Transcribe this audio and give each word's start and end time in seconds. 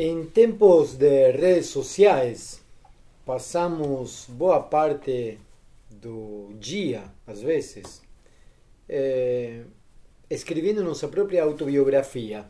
Em 0.00 0.26
tempos 0.26 0.94
de 0.94 1.32
redes 1.32 1.70
sociais, 1.70 2.62
passamos 3.26 4.26
boa 4.28 4.60
parte 4.60 5.40
do 5.90 6.52
dia, 6.54 7.02
às 7.26 7.42
vezes, 7.42 8.00
é, 8.88 9.64
escrevendo 10.30 10.84
nossa 10.84 11.08
própria 11.08 11.42
autobiografia. 11.42 12.46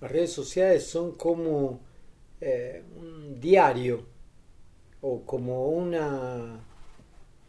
As 0.00 0.10
redes 0.10 0.30
sociais 0.30 0.84
são 0.84 1.12
como 1.12 1.80
é, 2.40 2.80
um 2.96 3.34
diário 3.38 4.06
ou 5.02 5.20
como 5.20 5.76
uma 5.76 6.64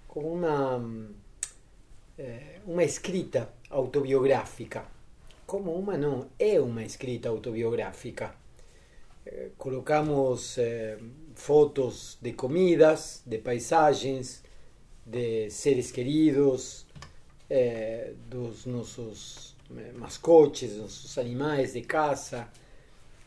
como 0.09 0.33
uma 0.33 1.09
é, 2.17 2.59
uma 2.67 2.83
escrita 2.83 3.47
autobiográfica. 3.69 4.83
Como 5.47 5.71
uma 5.73 5.97
não, 5.97 6.27
é 6.37 6.59
uma 6.59 6.83
escrita 6.83 7.29
autobiográfica. 7.29 8.40
Eh, 9.23 9.51
colocamos 9.55 10.57
eh, 10.57 10.97
fotos 11.35 12.17
de 12.21 12.33
comidas, 12.33 13.21
de 13.23 13.37
paisagens, 13.37 14.43
de 15.05 15.47
seres 15.51 15.91
queridos, 15.91 16.87
eh, 17.49 18.15
dos 18.29 18.65
nossos 18.65 19.55
mascotes, 19.95 20.75
nossos 20.75 21.17
animais 21.17 21.73
de 21.73 21.83
casa, 21.83 22.51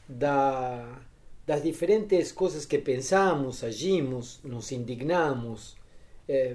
da, 0.07 1.01
das 1.47 1.63
diferentes 1.63 2.33
coisas 2.33 2.67
que 2.67 2.79
pensamos, 2.79 3.65
agimos, 3.65 4.41
nos 4.45 4.71
indignamos, 4.71 5.75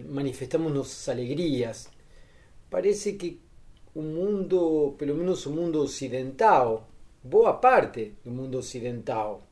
manifestamos 0.08 0.72
nossas 0.72 1.10
alegrias. 1.10 1.90
Parece 2.70 3.18
que 3.18 3.40
o 3.96 4.02
mundo, 4.02 4.96
pelo 5.00 5.16
menos 5.16 5.48
o 5.48 5.52
mundo 5.52 5.82
ocidental, 5.82 6.88
boa 7.24 7.60
parte 7.60 8.16
do 8.24 8.32
mundo 8.32 8.58
ocidental 8.58 9.44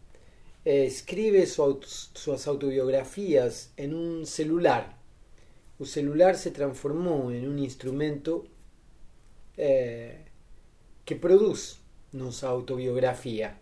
eh, 0.63 0.85
escribe 0.85 1.45
su, 1.45 1.79
suas 2.13 2.47
autobiografias 2.47 3.71
en 3.77 3.93
un 3.93 4.25
celular. 4.25 4.97
O 5.79 5.85
celular 5.85 6.35
se 6.35 6.51
transformou 6.51 7.31
em 7.31 7.47
um 7.47 7.57
instrumento 7.57 8.45
eh, 9.57 10.25
que 11.05 11.15
produz 11.15 11.79
nossa 12.11 12.47
autobiografia. 12.47 13.59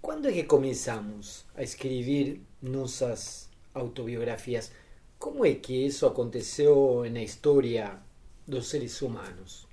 Quando 0.00 0.28
é 0.28 0.32
que 0.32 0.44
começamos 0.44 1.46
a 1.54 1.62
escrever 1.62 2.40
nossas 2.60 3.48
autobiografias? 3.72 4.72
Como 5.18 5.44
é 5.44 5.54
que 5.54 5.86
isso 5.86 6.06
aconteceu 6.06 7.04
na 7.10 7.22
história 7.22 7.98
dos 8.46 8.68
seres 8.68 9.00
humanos? 9.00 9.66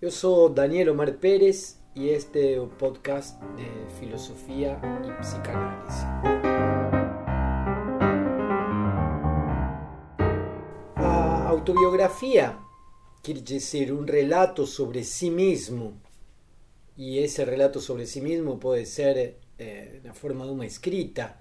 Eu 0.00 0.10
sou 0.10 0.48
Daniel 0.48 0.92
Omar 0.92 1.14
Pérez 1.14 1.77
y 1.98 2.10
este 2.10 2.60
podcast 2.78 3.42
de 3.56 3.66
filosofía 3.98 4.80
y 5.04 5.10
psicanálisis. 5.20 6.04
A 10.94 11.48
autobiografía 11.48 12.60
quiere 13.20 13.40
decir 13.40 13.92
un 13.92 14.06
relato 14.06 14.64
sobre 14.64 15.02
sí 15.02 15.30
mismo 15.30 15.94
y 16.96 17.18
ese 17.18 17.44
relato 17.44 17.80
sobre 17.80 18.06
sí 18.06 18.20
mismo 18.20 18.60
puede 18.60 18.86
ser 18.86 19.40
eh, 19.58 20.00
la 20.04 20.14
forma 20.14 20.44
de 20.44 20.52
una 20.52 20.66
escrita 20.66 21.40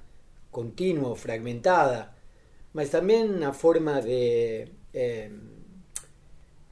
continua 0.49 1.09
o 1.09 1.15
fragmentada, 1.15 2.17
mas 2.73 2.89
también 2.89 3.31
una 3.31 3.53
forma 3.53 4.01
de 4.01 4.71
eh, 4.93 5.31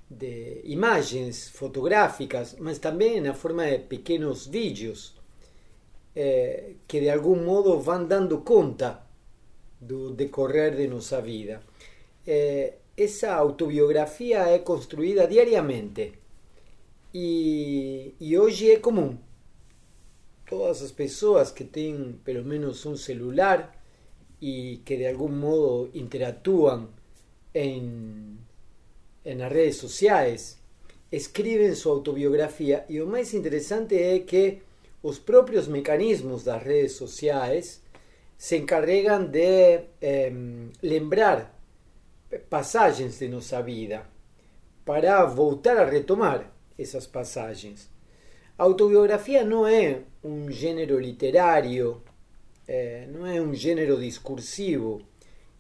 de 0.09 0.61
imagens 0.63 1.49
fotográficas, 1.49 2.55
mas 2.59 2.79
também 2.79 3.19
na 3.21 3.33
forma 3.33 3.65
de 3.65 3.79
pequenos 3.79 4.47
vídeos 4.47 5.15
eh, 6.15 6.75
que 6.87 6.99
de 6.99 7.09
algum 7.09 7.43
modo 7.43 7.79
vão 7.79 8.05
dando 8.05 8.39
conta 8.41 9.03
do 9.81 10.11
decorrer 10.11 10.75
de 10.75 10.87
nossa 10.87 11.21
vida. 11.21 11.61
Eh, 12.25 12.75
essa 12.97 13.33
autobiografia 13.33 14.39
é 14.47 14.59
construída 14.59 15.27
diariamente 15.27 16.13
e, 17.13 18.15
e 18.19 18.37
hoje 18.37 18.71
é 18.71 18.79
comum. 18.79 19.17
Todas 20.47 20.81
as 20.81 20.91
pessoas 20.91 21.51
que 21.51 21.63
têm 21.63 22.19
pelo 22.23 22.45
menos 22.45 22.85
um 22.85 22.95
celular 22.95 23.75
e 24.41 24.81
que 24.85 24.95
de 24.97 25.07
algum 25.07 25.29
modo 25.29 25.89
interatuam 25.93 26.89
em 27.53 28.37
en 29.25 29.39
las 29.39 29.51
redes 29.51 29.77
sociales, 29.77 30.59
escriben 31.11 31.75
su 31.75 31.89
autobiografía 31.89 32.85
y 32.87 32.97
lo 32.97 33.07
más 33.07 33.33
interesante 33.33 34.15
es 34.15 34.25
que 34.25 34.61
los 35.03 35.19
propios 35.19 35.67
mecanismos 35.67 36.45
de 36.45 36.51
las 36.51 36.63
redes 36.63 36.95
sociales 36.95 37.81
se 38.37 38.57
encargan 38.57 39.31
de 39.31 39.89
em, 40.01 40.71
lembrar 40.81 41.53
pasajes 42.49 43.19
de 43.19 43.29
nuestra 43.29 43.61
vida 43.61 44.09
para 44.83 45.23
voltar 45.25 45.77
a 45.77 45.85
retomar 45.85 46.51
esas 46.77 47.07
pasajes. 47.07 47.89
Autobiografía 48.57 49.43
no 49.43 49.67
es 49.67 49.97
un 50.23 50.49
género 50.49 50.99
literario, 50.99 52.03
eh, 52.67 53.07
no 53.11 53.27
es 53.27 53.39
un 53.39 53.55
género 53.55 53.97
discursivo, 53.97 55.01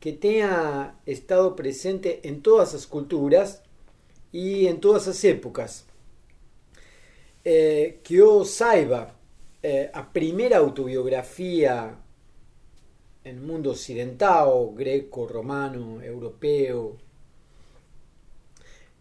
que 0.05 0.13
tenha 0.13 0.93
estado 1.07 1.55
presente 1.55 2.19
em 2.21 2.39
todas 2.39 2.75
as 2.75 2.85
culturas 2.85 3.63
e 4.31 4.67
em 4.67 4.75
todas 4.75 5.07
as 5.07 5.23
épocas. 5.23 5.83
Eh, 7.43 7.95
que 8.03 8.13
eu 8.13 8.45
saiba, 8.45 9.15
eh, 9.63 9.89
a 9.91 10.03
primeira 10.03 10.59
autobiografia 10.59 11.97
no 13.25 13.41
mundo 13.41 13.71
ocidental, 13.71 14.69
greco, 14.73 15.25
romano, 15.25 15.99
europeu, 16.03 16.97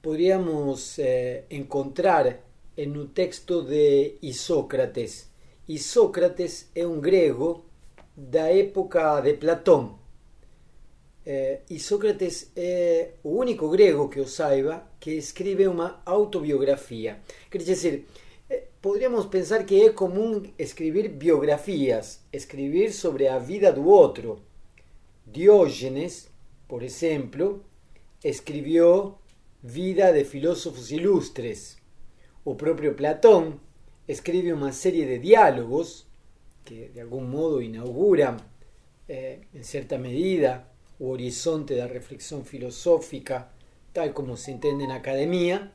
poderíamos 0.00 0.98
eh, 0.98 1.44
encontrar 1.50 2.40
en 2.78 2.96
un 2.96 3.08
texto 3.08 3.60
de 3.60 4.16
Isócrates. 4.22 5.28
Isócrates 5.68 6.70
é 6.74 6.86
um 6.86 6.98
grego 6.98 7.66
da 8.16 8.50
época 8.50 9.20
de 9.20 9.34
Platón 9.34 10.03
eh, 11.26 11.60
e 11.70 11.78
Sócrates 11.78 12.50
é 12.54 13.12
o 13.22 13.30
único 13.30 13.68
grego 13.68 14.08
que 14.08 14.20
o 14.20 14.26
saiba 14.26 14.86
que 15.00 15.12
escribe 15.12 15.66
uma 15.66 16.02
autobiografia. 16.04 17.20
Quer 17.50 17.58
dizer, 17.58 18.06
eh, 18.50 18.64
poderíamos 18.80 19.26
pensar 19.26 19.64
que 19.64 19.82
é 19.82 19.90
comum 19.90 20.42
escrever 20.58 21.08
biografias, 21.08 22.20
escrever 22.32 22.92
sobre 22.92 23.26
a 23.28 23.38
vida 23.38 23.72
do 23.72 23.86
outro. 23.86 24.40
Diógenes, 25.26 26.28
por 26.68 26.82
exemplo, 26.82 27.64
escreveu 28.22 29.18
Vida 29.66 30.12
de 30.12 30.26
filósofos 30.26 30.92
ilustres. 30.92 31.78
O 32.44 32.54
próprio 32.54 32.94
Platón 32.94 33.58
escreve 34.06 34.52
uma 34.52 34.72
série 34.72 35.06
de 35.06 35.18
diálogos 35.18 36.06
que 36.62 36.90
de 36.92 37.00
algum 37.00 37.22
modo 37.22 37.62
inauguram, 37.62 38.36
eh, 39.08 39.38
em 39.54 39.62
certa 39.62 39.96
medida, 39.96 40.68
o 41.04 41.10
horizonte 41.10 41.76
da 41.76 41.86
reflexão 41.86 42.42
filosófica, 42.44 43.48
tal 43.92 44.10
como 44.12 44.36
se 44.36 44.50
entende 44.50 44.86
na 44.86 44.96
academia, 44.96 45.70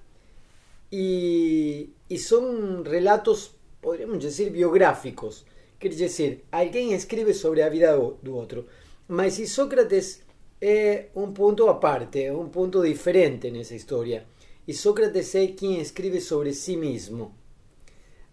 e, 0.92 1.90
e 2.10 2.18
são 2.18 2.82
relatos, 2.82 3.52
poderíamos 3.80 4.20
dizer, 4.20 4.50
biográficos. 4.50 5.46
Quer 5.80 5.90
dizer, 5.90 6.46
alguém 6.52 6.94
escreve 6.94 7.34
sobre 7.34 7.62
a 7.62 7.70
vida 7.70 7.96
do, 7.96 8.18
do 8.24 8.36
outro. 8.36 8.66
Mas 9.08 9.36
Sócrates 9.50 10.22
é 10.60 11.10
um 11.16 11.32
ponto 11.32 11.68
à 11.70 11.76
parte, 11.76 12.24
é 12.24 12.34
um 12.34 12.50
ponto 12.50 12.84
diferente 12.84 13.52
nessa 13.52 13.76
história. 13.76 14.26
E 14.68 14.74
Sócrates 14.74 15.36
é 15.36 15.48
quem 15.48 15.80
escreve 15.80 16.20
sobre 16.20 16.54
si 16.54 16.76
mesmo. 16.76 17.36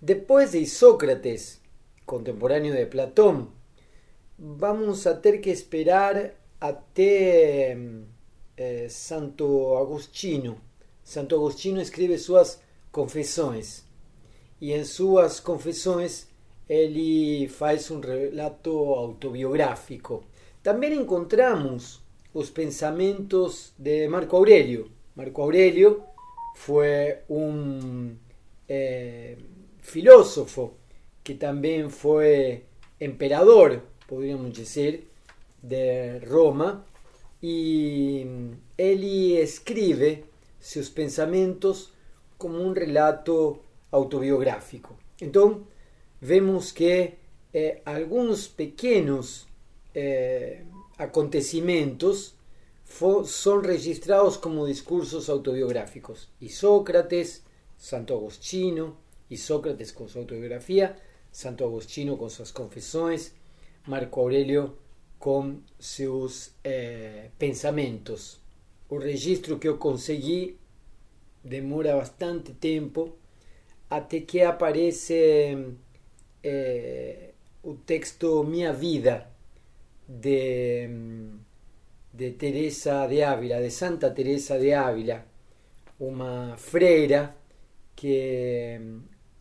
Depois 0.01 0.53
de 0.53 0.67
Sócrates, 0.67 1.61
contemporâneo 2.07 2.75
de 2.75 2.87
Platão, 2.87 3.53
vamos 4.39 5.07
a 5.07 5.15
ter 5.15 5.39
que 5.39 5.51
esperar 5.51 6.35
até 6.61 7.77
eh, 8.57 8.89
Santo 8.89 9.77
Agostinho. 9.77 10.61
Santo 11.05 11.35
Agostinho 11.35 11.81
escreve 11.81 12.19
suas 12.19 12.61
confissões 12.91 13.85
e 14.61 14.73
em 14.73 14.85
suas 14.85 15.41
confissões 15.41 16.27
ele 16.69 17.49
faz 17.49 17.91
um 17.91 18.01
relato 18.01 18.71
autobiográfico. 18.71 20.25
Também 20.63 20.95
encontramos 20.95 22.01
os 22.35 22.51
pensamentos 22.51 23.73
de 23.79 24.09
Marco 24.09 24.37
Aurélio. 24.37 24.91
Marco 25.15 25.43
Aurélio 25.43 26.03
foi 26.57 27.19
um 27.31 28.17
eh, 28.69 29.37
filósofo 29.79 30.75
que 31.23 31.35
também 31.35 31.89
foi 31.89 32.65
imperador, 33.01 33.83
poderíamos 34.07 34.53
dizer, 34.53 35.07
de 35.63 36.21
Roma 36.21 36.85
e 37.43 38.27
ele 38.77 39.41
escreve 39.41 40.25
seus 40.59 40.89
pensamentos 40.89 41.93
como 42.39 42.61
um 42.61 42.73
relato 42.73 43.61
autobiográfico. 43.91 44.99
Então, 45.21 45.67
vemos 46.21 46.73
que 46.73 47.15
eh, 47.53 47.81
alguns 47.85 48.49
pequenos 48.49 49.47
eh, 49.95 50.65
acontecimentos 50.99 52.35
son 53.25 53.65
registrados 53.65 54.39
como 54.39 54.67
discursos 54.67 55.29
autobiográficos. 55.29 56.29
Y 56.41 56.51
Sócrates, 56.51 57.43
Santo 57.77 58.15
Agostino, 58.15 58.97
y 59.29 59.39
Sócrates 59.39 59.93
con 59.93 60.09
su 60.09 60.19
autobiografía, 60.21 60.97
Santo 61.31 61.65
Agostino 61.65 62.17
con 62.17 62.31
sus 62.31 62.53
confesiones, 62.53 63.35
Marco 63.87 64.21
Aurelio 64.21 64.77
con 65.19 65.65
sus 65.79 66.53
eh, 66.65 67.31
pensamientos. 67.39 68.41
El 68.91 69.03
registro 69.03 69.59
que 69.59 69.67
yo 69.67 69.79
conseguí 69.79 70.57
demora 71.43 71.95
bastante 71.95 72.53
tiempo 72.53 73.17
hasta 73.89 74.21
que 74.21 74.45
aparece 74.45 75.57
eh, 76.43 77.35
el 77.65 77.79
texto 77.85 78.45
Mi 78.45 78.67
Vida 78.73 79.31
de, 80.07 81.31
de 82.13 82.31
Teresa 82.33 83.09
de 83.09 83.25
Ávila, 83.25 83.61
de 83.61 83.71
Santa 83.71 84.15
Teresa 84.15 84.59
de 84.59 84.75
Ávila, 84.75 85.25
una 85.99 86.57
freira 86.57 87.37
que 87.95 88.81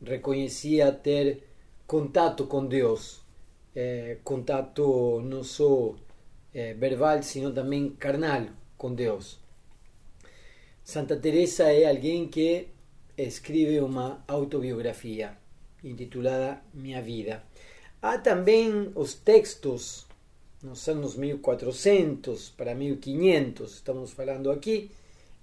reconocía 0.01 1.01
tener 1.01 1.42
contacto 1.86 2.48
con 2.48 2.69
Dios, 2.69 3.25
eh, 3.75 4.19
contacto 4.24 5.22
no 5.24 5.44
solo 5.44 5.98
eh, 6.54 6.75
verbal, 6.80 7.24
sino 7.24 7.54
también 7.54 7.92
carnal 7.92 8.56
con 8.77 8.95
Dios. 8.95 9.42
Santa 10.83 11.19
Teresa 11.19 11.74
es 11.74 11.86
alguien 11.86 12.30
que 12.30 12.69
escribe 13.18 13.81
una 13.81 14.24
autobiografía 14.27 15.38
intitulada 15.83 16.63
Mi 16.74 17.00
Vida. 17.01 17.44
Há 18.01 18.22
também 18.22 18.92
os 18.95 19.16
textos 19.16 20.06
nos 20.62 20.88
anos 20.88 21.16
1400 21.16 22.50
para 22.51 22.74
1500, 22.74 23.75
estamos 23.75 24.13
falando 24.13 24.51
aqui, 24.51 24.92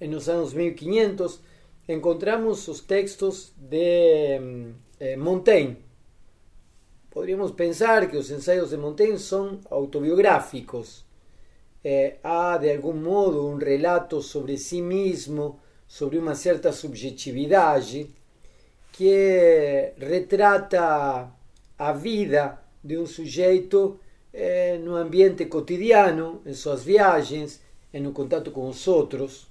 nos 0.00 0.28
anos 0.28 0.55
1500 0.55 1.40
encontramos 1.88 2.69
os 2.69 2.81
textos 2.81 3.52
de 3.56 4.75
eh, 5.00 5.17
Montaigne. 5.17 5.76
Podríamos 7.12 7.50
pensar 7.50 8.09
que 8.09 8.17
os 8.17 8.31
ensaios 8.31 8.70
de 8.70 8.79
Montaigne 8.79 9.19
são 9.19 9.61
autobiográficos. 9.70 11.05
Há 12.25 12.56
de 12.56 12.75
algum 12.75 12.94
modo 12.94 13.47
um 13.47 13.56
relato 13.56 14.23
sobre 14.23 14.56
si 14.56 14.81
mesmo, 14.81 15.61
sobre 15.87 16.17
uma 16.17 16.35
certa 16.35 16.73
subjetividade 16.73 18.09
que 18.93 19.93
retrata 19.99 21.31
a 21.79 21.93
vida 21.93 22.59
de 22.82 22.97
um 22.97 23.05
sujeito 23.05 24.00
eh, 24.32 24.79
no 24.79 24.97
ambiente 24.97 25.44
cotidiano, 25.44 26.41
em 26.47 26.55
suas 26.55 26.82
viagens, 26.82 27.61
e 27.93 28.00
no 28.00 28.12
contato 28.12 28.50
com 28.50 28.67
os 28.67 28.88
outros. 28.88 29.50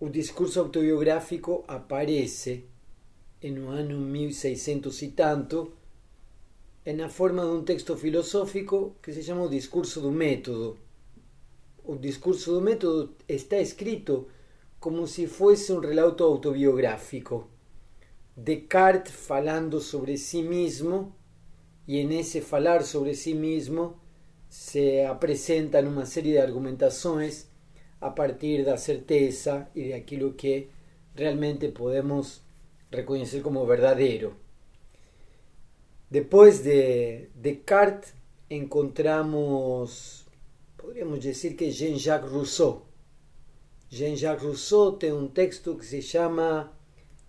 O 0.00 0.08
discurso 0.08 0.58
autobiográfico 0.58 1.64
aparece 1.68 2.71
no 3.50 3.70
ano 3.70 3.98
1600 3.98 5.02
e 5.02 5.08
tanto 5.08 5.72
na 6.86 7.08
forma 7.08 7.42
de 7.42 7.48
um 7.48 7.62
texto 7.62 7.96
filosófico 7.96 8.96
que 9.02 9.12
se 9.12 9.22
chama 9.22 9.42
o 9.42 9.48
discurso 9.48 10.00
do 10.00 10.10
método. 10.10 10.76
O 11.84 11.96
discurso 11.96 12.52
do 12.54 12.60
método 12.60 13.14
está 13.28 13.58
escrito 13.58 14.28
como 14.80 15.06
se 15.06 15.26
fosse 15.26 15.72
um 15.72 15.78
relato 15.78 16.24
autobiográfico. 16.24 17.48
Descartes 18.36 19.12
falando 19.12 19.80
sobre 19.80 20.16
sí 20.16 20.42
mismo 20.42 21.14
y 21.86 21.98
en 21.98 22.12
ese 22.12 22.40
falar 22.40 22.82
sobre 22.82 23.14
sí 23.14 23.34
mismo 23.34 24.00
se 24.48 25.06
presentan 25.20 25.86
una 25.86 26.06
serie 26.06 26.34
de 26.34 26.40
argumentaciones 26.40 27.48
a 28.00 28.14
partir 28.14 28.64
de 28.64 28.70
la 28.72 28.78
certeza 28.78 29.70
y 29.74 29.84
de 29.84 29.94
aquello 29.94 30.36
que 30.36 30.70
realmente 31.14 31.68
podemos 31.68 32.42
reconocer 32.92 33.42
como 33.42 33.66
verdadero. 33.66 34.34
Después 36.10 36.62
de 36.62 37.30
Descartes 37.34 38.14
encontramos, 38.50 40.26
podríamos 40.76 41.24
decir 41.24 41.56
que 41.56 41.70
Jean-Jacques 41.70 42.30
Rousseau. 42.30 42.82
Jean-Jacques 43.90 44.42
Rousseau 44.42 44.98
tiene 44.98 45.16
un 45.16 45.32
texto 45.32 45.76
que 45.76 45.84
se 45.84 46.02
llama 46.02 46.70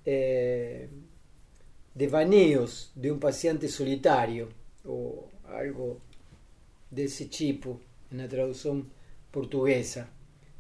eh, 0.05 0.89
devaneos 1.95 2.91
de 2.95 3.11
un 3.11 3.19
paciente 3.19 3.69
solitario 3.69 4.49
o 4.85 5.29
algo 5.45 5.99
de 6.91 7.05
ese 7.05 7.25
tipo 7.25 7.79
en 8.11 8.17
la 8.17 8.27
traducción 8.27 8.89
portuguesa. 9.31 10.09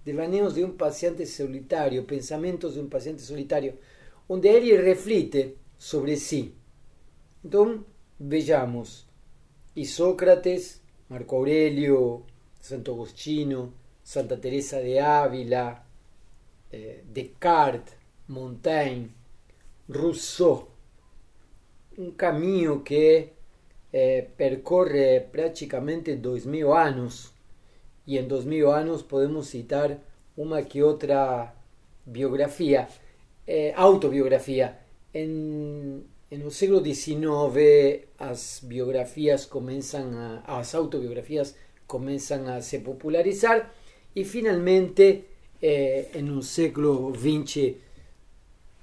Devaneos 0.05 0.55
de 0.55 0.63
un 0.63 0.77
paciente 0.77 1.25
solitario, 1.25 2.07
pensamientos 2.07 2.75
de 2.75 2.81
un 2.81 2.89
paciente 2.89 3.21
solitario, 3.21 3.75
donde 4.33 4.57
él 4.57 4.81
reflite 4.83 5.57
sobre 5.77 6.15
sí. 6.15 6.55
Entonces, 7.43 7.81
veamos, 8.17 9.05
y 9.75 9.85
Sócrates, 9.85 10.81
Marco 11.09 11.35
Aurelio, 11.35 12.23
Santo 12.59 12.93
Agostino, 12.93 13.73
Santa 14.01 14.41
Teresa 14.41 14.79
de 14.79 14.99
Ávila, 14.99 15.85
eh, 16.71 17.03
Descartes, 17.13 17.93
Montaigne, 18.29 19.11
Rousseau, 19.87 20.67
un 21.99 22.13
caminho 22.13 22.83
que 22.83 23.33
eh, 23.91 24.31
percorre 24.35 25.29
praticamente 25.31 26.15
dois 26.15 26.47
mil 26.47 26.73
anos 26.73 27.31
e 28.07 28.17
em 28.17 28.27
dois 28.27 28.45
mil 28.45 28.71
anos 28.71 29.03
podemos 29.03 29.45
citar 29.45 29.99
uma 30.35 30.63
que 30.63 30.81
outra 30.81 31.53
biografia, 32.03 32.89
eh, 33.47 33.73
autobiografia. 33.75 34.79
Em, 35.13 36.03
no 36.31 36.49
século 36.49 36.83
XIX 36.83 38.07
as 38.17 38.61
biografias 38.63 39.45
começam 39.45 40.41
a, 40.47 40.59
as 40.59 40.73
autobiografias 40.73 41.55
começam 41.85 42.47
a 42.47 42.59
se 42.61 42.79
popularizar 42.79 43.71
e 44.15 44.23
finalmente 44.25 45.25
eh, 45.61 46.09
no 46.23 46.41
século 46.41 47.13
XX 47.13 47.75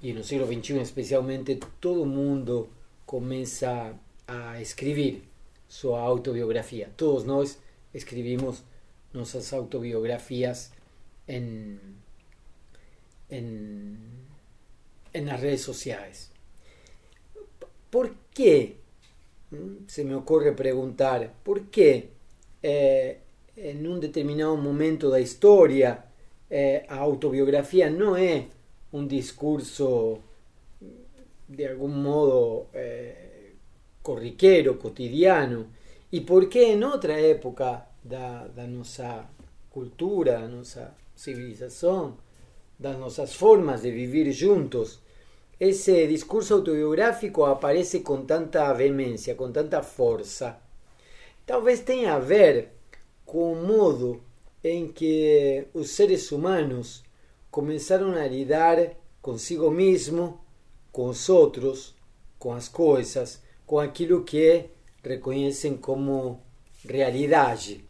y 0.01 0.09
en 0.09 0.17
el 0.17 0.23
siglo 0.23 0.47
XXI 0.47 0.79
especialmente, 0.79 1.59
todo 1.79 2.03
el 2.03 2.09
mundo 2.09 2.69
comienza 3.05 3.93
a 4.27 4.59
escribir 4.59 5.23
su 5.67 5.95
autobiografía. 5.95 6.91
Todos 6.95 7.25
nos 7.25 7.59
escribimos 7.93 8.63
nuestras 9.13 9.53
autobiografías 9.53 10.73
en, 11.27 11.79
en, 13.29 13.99
en 15.13 15.25
las 15.25 15.41
redes 15.41 15.61
sociales. 15.61 16.31
¿Por 17.89 18.13
qué? 18.33 18.77
¿Mm? 19.51 19.87
Se 19.87 20.03
me 20.03 20.15
ocurre 20.15 20.53
preguntar, 20.53 21.33
¿por 21.43 21.69
qué 21.69 22.09
eh, 22.63 23.19
en 23.55 23.87
un 23.87 23.99
determinado 23.99 24.55
momento 24.55 25.09
de 25.09 25.19
la 25.19 25.23
historia 25.23 26.05
eh, 26.49 26.85
autobiografía 26.89 27.89
no 27.89 28.17
es 28.17 28.45
un 28.91 29.07
discurso 29.07 30.19
de 31.47 31.67
algún 31.67 32.01
modo 32.01 32.67
eh, 32.73 33.55
corriquero, 34.01 34.79
cotidiano, 34.79 35.65
y 36.11 36.21
por 36.21 36.49
qué 36.49 36.73
en 36.73 36.83
otra 36.83 37.19
época 37.19 37.89
da, 38.03 38.47
da 38.47 38.67
nuestra 38.67 39.29
cultura, 39.69 40.41
da 40.41 40.47
nuestra 40.47 40.95
civilización, 41.15 42.15
das 42.77 42.97
nuestras 42.97 43.35
formas 43.35 43.81
de 43.83 43.91
vivir 43.91 44.35
juntos, 44.37 45.00
ese 45.61 46.07
discurso 46.07 46.55
autobiográfico 46.55 47.45
aparece 47.45 48.01
con 48.01 48.25
tanta 48.25 48.73
vehemencia, 48.73 49.37
con 49.37 49.53
tanta 49.53 49.83
fuerza. 49.83 50.59
Tal 51.45 51.61
vez 51.61 51.85
tenga 51.85 52.15
a 52.15 52.19
ver 52.19 52.71
con 53.23 53.59
el 53.59 53.63
modo 53.67 54.21
en 54.63 54.91
que 54.91 55.67
los 55.75 55.91
seres 55.91 56.31
humanos 56.31 57.03
comenzaron 57.51 58.17
a 58.17 58.25
lidar 58.25 58.97
consigo 59.21 59.69
mesmo, 59.69 60.43
com 60.91 61.09
os 61.09 61.29
outros, 61.29 61.93
com 62.39 62.53
as 62.53 62.67
coisas, 62.67 63.43
com 63.63 63.79
aquilo 63.79 64.25
que 64.25 64.65
reconhecem 65.03 65.77
como 65.77 66.41
realidade. 66.83 67.85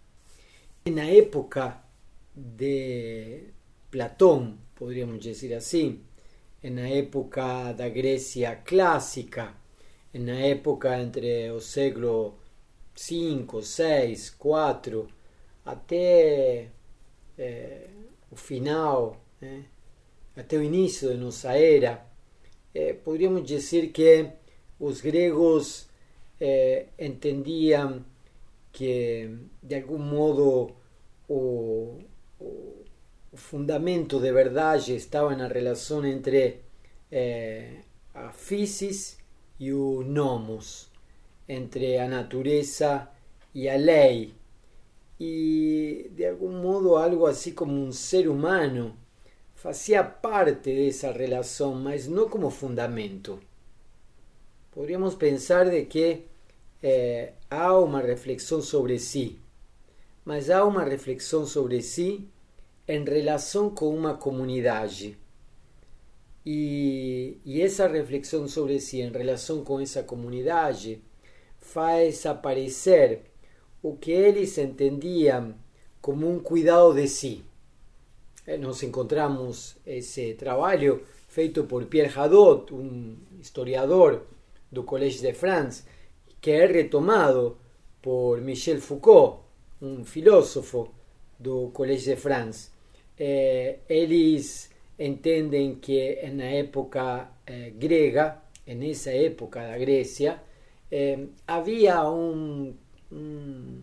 Na 0.85 1.05
época 1.05 1.81
de 2.35 3.45
Platão, 3.89 4.57
poderíamos 4.75 5.21
dizer 5.21 5.53
assim, 5.53 6.01
na 6.63 6.87
época 6.87 7.73
da 7.73 7.89
Grécia 7.89 8.55
clássica, 8.55 9.53
na 10.13 10.39
época 10.39 10.99
entre 10.99 11.49
o 11.51 11.59
século 11.59 12.35
5, 12.95 13.61
6, 13.61 14.29
4, 14.31 15.07
até 15.65 16.67
eh, 17.37 17.87
o 18.29 18.35
final 18.35 19.17
né, 19.41 19.65
até 20.35 20.57
o 20.57 20.63
início 20.63 21.09
de 21.09 21.17
nossa 21.17 21.53
era, 21.57 22.05
eh, 22.73 22.93
poderíamos 22.93 23.43
dizer 23.43 23.87
que 23.91 24.29
os 24.79 25.01
gregos 25.01 25.87
eh, 26.39 26.87
entendiam 26.99 28.05
que 28.71 29.29
de 29.61 29.75
algum 29.75 29.97
modo 29.97 30.71
o, 31.27 31.99
o, 32.39 32.80
o 33.31 33.37
fundamento 33.37 34.19
de 34.19 34.31
verdade 34.31 34.95
estava 34.95 35.33
na 35.35 35.47
relação 35.47 36.05
entre 36.05 36.63
eh, 37.09 37.77
a 38.13 38.31
physis 38.33 39.17
e 39.57 39.71
o 39.71 40.03
nomos, 40.03 40.89
entre 41.47 41.97
a 41.97 42.09
natureza 42.09 43.07
e 43.55 43.69
a 43.69 43.77
lei. 43.77 44.33
E 45.17 46.11
de 46.13 46.25
algum 46.25 46.51
modo 46.61 46.97
algo 46.97 47.25
assim 47.25 47.53
como 47.53 47.73
um 47.73 47.91
ser 47.93 48.27
humano 48.27 48.97
fazia 49.55 50.03
parte 50.03 50.73
dessa 50.75 51.11
relação, 51.11 51.73
mas 51.73 52.07
não 52.07 52.27
como 52.27 52.49
fundamento. 52.49 53.39
Podríamos 54.71 55.15
pensar 55.15 55.69
de 55.69 55.85
que 55.85 56.25
eh, 56.83 57.33
há 57.49 57.77
uma 57.77 58.01
reflexão 58.01 58.61
sobre 58.61 58.99
si, 58.99 59.39
mas 60.25 60.49
há 60.49 60.65
uma 60.65 60.83
reflexão 60.83 61.45
sobre 61.45 61.81
si 61.81 62.27
em 62.87 63.03
relação 63.03 63.69
com 63.69 63.95
uma 63.95 64.15
comunidade. 64.15 65.17
E, 66.45 67.37
e 67.45 67.61
essa 67.61 67.87
reflexão 67.87 68.47
sobre 68.47 68.79
si 68.79 69.01
em 69.01 69.11
relação 69.11 69.63
com 69.63 69.79
essa 69.79 70.01
comunidade 70.03 71.01
faz 71.59 72.25
aparecer 72.25 73.21
o 73.81 73.95
que 73.95 74.11
eles 74.11 74.57
entendiam 74.57 75.55
como 76.01 76.27
um 76.29 76.39
cuidado 76.39 76.93
de 76.95 77.07
si. 77.07 77.43
Eh, 78.47 78.57
Nos 78.57 78.81
encontramos 78.81 79.77
esse 79.85 80.33
trabalho 80.33 81.03
feito 81.27 81.63
por 81.65 81.85
Pierre 81.85 82.13
Hadot, 82.17 82.73
um 82.73 83.17
historiador 83.39 84.23
do 84.71 84.83
Collège 84.83 85.21
de 85.21 85.33
France, 85.33 85.83
que 86.41 86.49
é 86.51 86.65
retomado 86.65 87.57
por 88.01 88.41
Michel 88.41 88.81
Foucault, 88.81 89.43
um 89.79 90.03
filósofo 90.03 90.89
do 91.39 91.69
Collège 91.69 92.05
de 92.05 92.15
France. 92.15 92.70
Eh, 93.23 93.81
eles 93.87 94.71
entendem 94.97 95.75
que 95.75 96.27
na 96.33 96.45
época 96.45 97.29
eh, 97.45 97.69
grega, 97.69 98.41
nessa 98.65 99.11
época 99.11 99.59
da 99.61 99.77
Grécia, 99.77 100.41
eh, 100.91 101.27
havia 101.45 102.09
um, 102.09 102.73
um, 103.11 103.81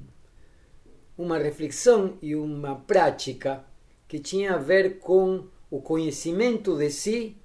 uma 1.17 1.39
reflexão 1.39 2.19
e 2.21 2.35
uma 2.35 2.75
prática 2.75 3.65
que 4.09 4.19
tinha 4.19 4.55
a 4.55 4.59
ver 4.59 4.99
com 4.99 5.45
o 5.71 5.81
conhecimento 5.83 6.77
de 6.77 6.91
si 6.91 7.37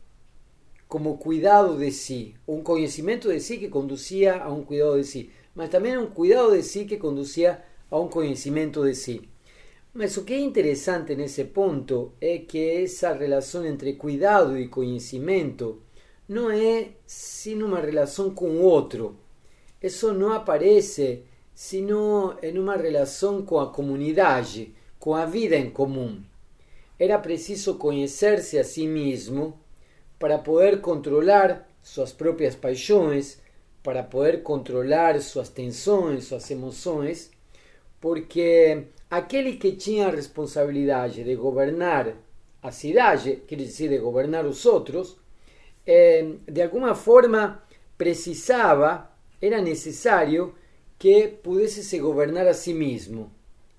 como 0.88 1.20
cuidado 1.20 1.78
de 1.78 1.92
si, 1.92 2.34
un 2.48 2.64
conocimiento 2.64 3.30
de 3.30 3.40
sí 3.40 3.60
que 3.60 3.70
conducía 3.70 4.42
a 4.42 4.52
un 4.52 4.64
cuidado 4.64 4.96
de 4.96 5.04
sí, 5.04 5.30
mas 5.54 5.70
también 5.70 6.00
un 6.00 6.08
cuidado 6.08 6.50
de 6.50 6.64
sí 6.64 6.88
que 6.88 6.98
conducía 6.98 7.64
a 7.92 8.00
un 8.00 8.10
conhecimento 8.10 8.82
de 8.82 8.96
sí. 8.96 9.33
Mas 9.94 10.18
o 10.18 10.24
que 10.24 10.34
é 10.34 10.40
interessante 10.40 11.16
nesse 11.16 11.44
ponto 11.44 12.14
é 12.20 12.40
que 12.40 12.84
essa 12.84 13.14
relação 13.14 13.64
entre 13.64 13.94
cuidado 13.94 14.58
e 14.58 14.68
conhecimento 14.68 15.84
não 16.28 16.50
é 16.50 16.94
sino 17.06 17.68
uma 17.68 17.80
relação 17.80 18.34
com 18.34 18.50
o 18.50 18.62
outro. 18.64 19.16
Isso 19.80 20.12
não 20.12 20.34
aparece 20.34 21.26
sino 21.54 22.36
em 22.42 22.58
uma 22.58 22.76
relação 22.76 23.46
com 23.46 23.60
a 23.60 23.72
comunidade, 23.72 24.74
com 24.98 25.14
a 25.14 25.28
vida 25.28 25.56
em 25.56 25.70
comum. 25.70 26.24
Era 26.98 27.20
preciso 27.20 27.76
conhecer-se 27.76 28.58
a 28.58 28.64
si 28.64 28.88
mesmo 28.88 29.60
para 30.18 30.40
poder 30.40 30.82
controlar 30.82 31.70
suas 31.84 32.12
próprias 32.12 32.56
paixões, 32.56 33.40
para 33.84 34.02
poder 34.02 34.42
controlar 34.42 35.22
suas 35.22 35.50
tensões, 35.50 36.24
suas 36.24 36.50
emoções, 36.50 37.30
porque 38.02 38.88
aquele 39.18 39.54
que 39.58 39.74
tinha 39.74 40.08
a 40.08 40.12
responsabilidade 40.12 41.24
de 41.24 41.36
governar 41.36 42.16
a 42.62 42.72
cidade, 42.72 43.44
quer 43.48 43.56
dizer, 43.56 43.90
de 43.90 43.98
governar 43.98 44.46
os 44.46 44.66
outros, 44.66 45.18
eh, 45.86 46.26
de 46.48 46.62
alguma 46.62 46.96
forma 46.96 47.62
precisava, 47.98 49.12
era 49.42 49.62
necessário 49.62 50.56
que 50.98 51.28
pudesse 51.44 51.84
se 51.84 52.00
governar 52.00 52.48
a 52.48 52.54
si 52.54 52.74
mesmo. 52.74 53.32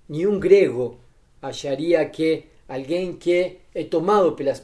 Nenhum 0.08 0.38
grego 0.38 1.00
acharia 1.40 2.04
que 2.06 2.44
alguém 2.68 3.14
que 3.14 3.58
é 3.74 3.84
tomado 3.84 4.32
pelas 4.32 4.62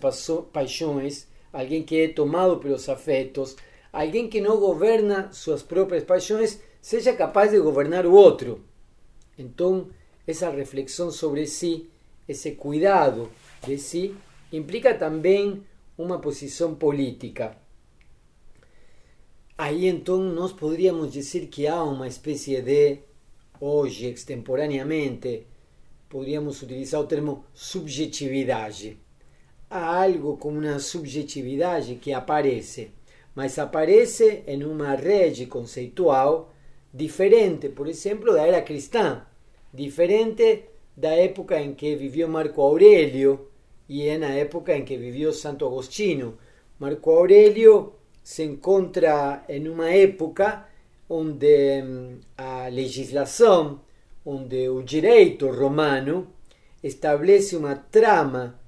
paixões 0.52 1.30
alguém 1.52 1.82
que 1.82 2.00
é 2.00 2.08
tomado 2.08 2.58
pelos 2.58 2.88
afetos, 2.88 3.56
alguém 3.92 4.28
que 4.28 4.40
não 4.40 4.58
governa 4.58 5.32
suas 5.32 5.62
próprias 5.62 6.04
paixões, 6.04 6.60
seja 6.80 7.12
capaz 7.12 7.50
de 7.50 7.58
governar 7.58 8.06
o 8.06 8.12
outro. 8.12 8.60
Então, 9.36 9.88
essa 10.30 10.50
reflexão 10.50 11.10
sobre 11.10 11.46
si, 11.46 11.90
esse 12.28 12.52
cuidado 12.52 13.30
de 13.66 13.78
si, 13.78 14.14
implica 14.52 14.94
também 14.94 15.62
uma 15.96 16.18
posição 16.18 16.75
política. 16.75 17.56
Aí 19.58 19.87
então 19.87 20.18
nós 20.18 20.52
poderíamos 20.52 21.12
dizer 21.12 21.46
que 21.49 21.66
há 21.66 21.82
uma 21.84 22.08
espécie 22.08 22.60
de, 22.62 22.99
hoje, 23.60 24.06
extemporaneamente, 24.06 25.46
poderíamos 26.08 26.62
utilizar 26.62 27.00
o 27.00 27.06
termo 27.06 27.44
subjetividade 27.52 28.99
há 29.70 30.02
algo 30.02 30.37
como 30.37 30.58
uma 30.58 30.80
subjetividade 30.80 31.94
que 31.94 32.12
aparece, 32.12 32.90
mas 33.34 33.56
aparece 33.56 34.42
em 34.46 34.64
uma 34.64 34.96
rede 34.96 35.46
conceitual 35.46 36.52
diferente, 36.92 37.68
por 37.68 37.87
exemplo, 37.87 38.32
da 38.32 38.44
era 38.44 38.60
cristã, 38.60 39.25
diferente 39.72 40.64
da 40.96 41.10
época 41.10 41.60
em 41.60 41.74
que 41.74 41.96
viveu 41.96 42.28
Marco 42.28 42.60
Aurélio 42.60 43.48
e 43.88 44.06
é 44.06 44.18
na 44.18 44.28
época 44.28 44.76
em 44.76 44.84
que 44.84 44.96
viveu 44.96 45.32
Santo 45.32 45.66
Agostinho. 45.66 46.38
Marco 46.78 47.10
Aurélio 47.10 47.94
se 48.22 48.44
encontra 48.44 49.44
em 49.48 49.68
uma 49.68 49.90
época 49.90 50.66
onde 51.08 51.82
hum, 51.82 52.20
a 52.36 52.68
legislação, 52.68 53.80
onde 54.24 54.68
o 54.68 54.82
direito 54.82 55.50
romano 55.50 56.28
estabelece 56.82 57.56
uma 57.56 57.74
trama 57.74 58.60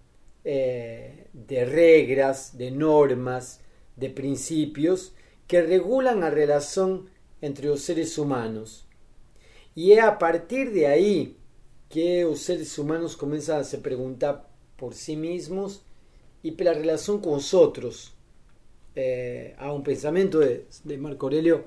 eh, 0.45 1.27
de 1.33 1.65
regras, 1.65 2.53
de 2.57 2.71
normas, 2.71 3.61
de 3.97 4.09
principios 4.11 5.13
que 5.47 5.63
regulan 5.63 6.21
la 6.21 6.31
relación 6.31 7.09
entre 7.41 7.69
los 7.69 7.83
seres 7.83 8.19
humanos. 8.19 8.87
Y 9.75 9.93
es 9.93 10.01
a 10.03 10.19
partir 10.19 10.73
de 10.73 10.87
ahí 10.87 11.37
que 11.89 12.23
los 12.23 12.41
seres 12.41 12.79
humanos 12.79 13.17
comienzan 13.17 13.61
a 13.61 13.65
se 13.65 13.79
preguntar 13.79 14.49
por 14.77 14.95
sí 14.95 15.17
mismos 15.17 15.83
y 16.43 16.53
por 16.53 16.67
la 16.67 16.75
relación 16.75 17.21
con 17.21 17.35
los 17.35 17.55
otros. 17.55 18.15
Eh, 18.95 19.55
a 19.59 19.73
un 19.73 19.83
pensamiento 19.83 20.39
de, 20.41 20.67
de, 20.85 20.99
Marco 20.99 21.27
Aurelio 21.27 21.65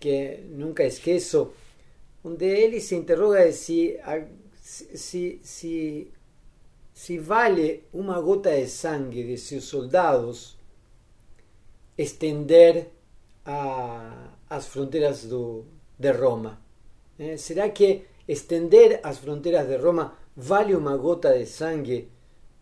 que 0.00 0.44
nunca 0.50 0.82
esqueço, 0.82 1.52
donde 2.24 2.64
él 2.64 2.80
se 2.80 2.96
interroga 2.96 3.40
de 3.40 3.52
si, 3.52 3.96
si, 4.60 5.40
si 5.44 6.10
se 6.92 7.18
vale 7.20 7.84
uma 7.92 8.18
gota 8.18 8.50
de 8.50 8.66
sangue 8.66 9.22
de 9.22 9.38
seus 9.38 9.64
soldados 9.64 10.58
estender 11.96 12.90
a, 13.44 14.36
as 14.48 14.66
fronteiras 14.66 15.28
do, 15.28 15.64
de 15.98 16.12
Roma? 16.12 16.69
Eh? 17.20 17.36
Será 17.36 17.68
que 17.68 18.06
estender 18.26 18.98
as 19.02 19.18
fronteiras 19.18 19.68
de 19.68 19.76
Roma 19.76 20.16
vale 20.34 20.74
uma 20.74 20.96
gota 20.96 21.38
de 21.38 21.44
sangue 21.44 22.10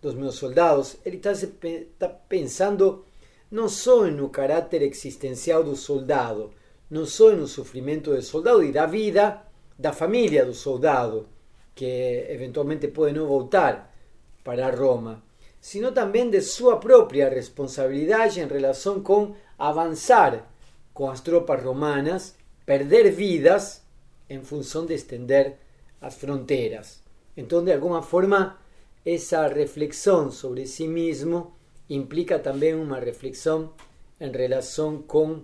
dos 0.03 0.15
meus 0.15 0.35
soldados? 0.35 0.97
Ele 1.05 1.19
está, 1.19 1.31
está 1.31 2.09
pensando 2.09 3.05
não 3.49 3.69
só 3.69 4.05
no 4.07 4.29
caráter 4.29 4.83
existencial 4.83 5.63
do 5.63 5.77
soldado, 5.77 6.51
não 6.91 7.07
só 7.07 7.31
no 7.31 7.47
sofrimento 7.47 8.11
do 8.11 8.21
soldado 8.21 8.65
e 8.65 8.73
da 8.73 8.85
vida 8.85 9.43
da 9.79 9.93
família 9.93 10.45
do 10.45 10.53
soldado, 10.53 11.29
que 11.73 12.27
eventualmente 12.29 12.89
pode 12.89 13.15
não 13.15 13.29
voltar, 13.29 13.95
para 14.43 14.75
Roma, 14.75 15.23
sino 15.61 15.93
também 15.93 16.31
de 16.31 16.41
sua 16.41 16.79
própria 16.79 17.29
responsabilidade 17.29 18.41
em 18.41 18.47
relação 18.47 19.01
com 19.03 19.35
avançar 19.59 20.51
com 20.95 21.09
as 21.11 21.21
tropas 21.21 21.63
romanas, 21.63 22.35
perder 22.65 23.13
vidas 23.13 23.83
em 24.29 24.43
função 24.43 24.87
de 24.87 24.95
estender 24.95 25.59
as 26.01 26.15
fronteiras. 26.17 27.03
Então, 27.37 27.65
de 27.65 27.73
alguma 27.73 28.03
forma, 28.03 28.59
essa 29.05 29.47
reflexão 29.47 30.31
sobre 30.31 30.67
si 30.67 30.87
mesmo 30.87 31.53
implica 31.89 32.39
também 32.39 32.75
uma 32.75 32.99
reflexão 32.99 33.73
em 34.21 34.31
relação 34.31 35.03
com 35.03 35.43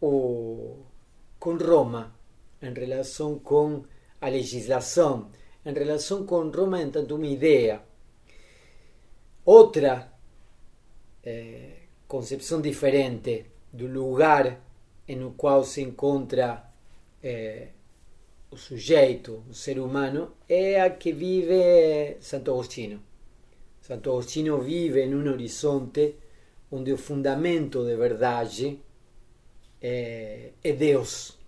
o 0.00 0.78
com 1.38 1.56
Roma, 1.56 2.14
em 2.62 2.72
relação 2.72 3.38
com 3.38 3.84
a 4.20 4.28
legislação, 4.28 5.30
em 5.64 5.72
relação 5.72 6.24
com 6.24 6.50
Roma 6.50 6.80
em 6.82 6.90
tanto 6.90 7.14
uma 7.16 7.26
ideia 7.26 7.82
otra 9.46 10.12
eh, 11.22 11.86
concepción 12.08 12.60
diferente 12.60 13.46
del 13.72 13.92
lugar 13.92 14.58
en 15.06 15.22
el 15.22 15.32
cual 15.36 15.64
se 15.64 15.82
encuentra 15.82 16.72
é, 17.22 17.70
o 18.50 18.56
sujeito, 18.56 19.42
o 19.48 19.54
ser 19.54 19.78
humano, 19.78 20.32
é 20.48 20.80
a 20.80 20.90
que 20.90 21.12
vive 21.12 22.16
Santo 22.20 22.50
Agostinho. 22.50 23.02
Santo 23.80 24.10
Agostinho 24.10 24.60
vive 24.60 25.02
em 25.02 25.14
um 25.14 25.30
horizonte 25.30 26.16
onde 26.70 26.92
o 26.92 26.98
fundamento 26.98 27.84
de 27.84 27.96
verdade 27.96 28.80
é, 29.80 30.50
é 30.62 30.72
Deus. 30.72 31.38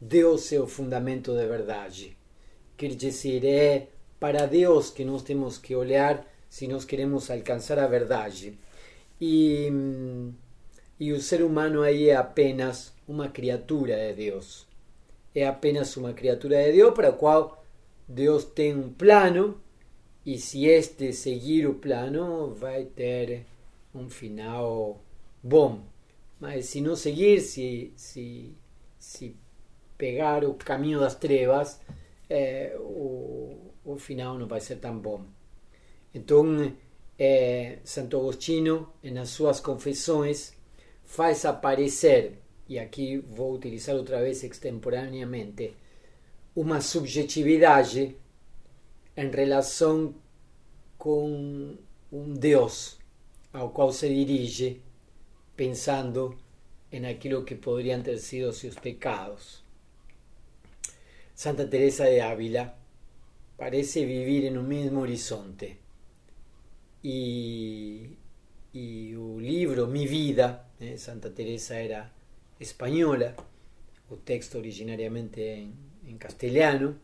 Deus 0.00 0.52
é 0.52 0.60
o 0.60 0.66
fundamento 0.66 1.32
de 1.36 1.46
verdade. 1.46 2.16
Quer 2.76 2.94
dizer, 2.94 3.44
é 3.44 3.88
para 4.20 4.46
Deus 4.46 4.90
que 4.90 5.04
nós 5.04 5.22
temos 5.22 5.58
que 5.58 5.74
olhar 5.74 6.24
se 6.48 6.68
nós 6.68 6.84
queremos 6.84 7.30
alcançar 7.30 7.78
a 7.78 7.86
verdade. 7.86 8.56
E, 9.20 9.68
e 11.00 11.12
o 11.12 11.20
ser 11.20 11.42
humano 11.42 11.82
aí 11.82 12.10
é 12.10 12.16
apenas 12.16 12.92
uma 13.08 13.28
criatura 13.28 13.96
de 13.96 14.12
Deus. 14.14 14.67
É 15.38 15.46
apenas 15.46 15.96
uma 15.96 16.12
criatura 16.12 16.64
de 16.64 16.72
Deus 16.72 16.92
para 16.94 17.10
a 17.10 17.12
qual 17.12 17.64
Deus 18.08 18.44
tem 18.44 18.74
um 18.74 18.92
plano 18.92 19.60
e 20.26 20.36
se 20.36 20.66
este 20.66 21.12
seguir 21.12 21.66
o 21.68 21.74
plano 21.74 22.52
vai 22.54 22.84
ter 22.86 23.46
um 23.94 24.10
final 24.10 25.00
bom. 25.40 25.82
Mas 26.40 26.66
se 26.66 26.80
não 26.80 26.96
seguir, 26.96 27.40
se, 27.40 27.92
se, 27.96 28.52
se 28.98 29.36
pegar 29.96 30.44
o 30.44 30.54
caminho 30.54 30.98
das 30.98 31.14
trevas, 31.14 31.80
é, 32.28 32.76
o, 32.80 33.56
o 33.84 33.96
final 33.96 34.36
não 34.36 34.48
vai 34.48 34.60
ser 34.60 34.76
tão 34.76 34.98
bom. 34.98 35.22
Então, 36.12 36.74
é, 37.16 37.78
Santo 37.84 38.16
Agostinho, 38.16 38.88
nas 39.04 39.28
suas 39.30 39.60
confissões, 39.60 40.52
faz 41.04 41.44
aparecer, 41.44 42.38
e 42.68 42.78
aqui 42.78 43.16
vou 43.16 43.54
utilizar 43.54 43.96
outra 43.96 44.20
vez 44.20 44.44
extemporaneamente, 44.44 45.74
uma 46.54 46.80
subjetividade 46.80 48.16
em 49.16 49.30
relação 49.30 50.14
com 50.98 51.76
um 52.12 52.34
Deus 52.34 52.98
ao 53.52 53.70
qual 53.70 53.92
se 53.92 54.08
dirige 54.08 54.82
pensando 55.56 56.36
em 56.92 57.06
aquilo 57.06 57.44
que 57.44 57.54
poderiam 57.54 58.02
ter 58.02 58.18
sido 58.18 58.52
seus 58.52 58.74
pecados. 58.74 59.64
Santa 61.34 61.66
Teresa 61.66 62.04
de 62.04 62.20
Ávila 62.20 62.76
parece 63.56 64.04
vivir 64.04 64.44
en 64.44 64.58
un 64.58 64.68
mismo 64.68 65.00
horizonte. 65.00 65.78
Y, 67.02 68.16
y 68.72 69.12
el 69.12 69.38
libro 69.38 69.86
Mi 69.86 70.06
vida, 70.06 70.68
eh, 70.80 70.98
Santa 70.98 71.32
Teresa 71.32 71.80
era 71.80 72.12
española, 72.58 73.34
o 74.10 74.16
texto 74.16 74.58
originariamente 74.58 75.54
en, 75.54 75.74
en 76.06 76.18
castellano, 76.18 76.96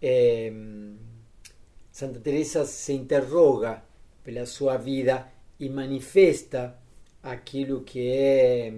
eh, 0.00 0.52
Santa 1.90 2.20
Teresa 2.20 2.64
se 2.64 2.92
interroga 2.92 3.84
pela 4.24 4.46
sua 4.46 4.76
vida 4.76 5.32
e 5.58 5.68
manifesta 5.68 6.78
aquilo 7.22 7.82
que 7.82 8.10
é, 8.12 8.72